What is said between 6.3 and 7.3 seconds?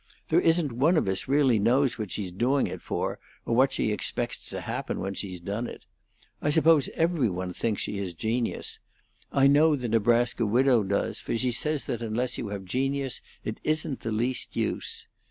I suppose every